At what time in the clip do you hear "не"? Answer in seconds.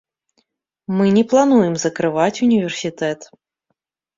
1.17-1.23